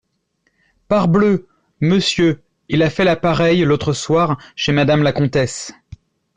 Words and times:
Parbleu! 0.87 1.47
monsieur, 1.79 2.41
il 2.69 2.81
a 2.81 2.89
fait 2.89 3.03
la 3.03 3.15
pareille, 3.15 3.63
l’autre 3.63 3.93
soir, 3.93 4.39
chez 4.55 4.71
madame 4.71 5.03
la 5.03 5.13
comtesse. 5.13 5.73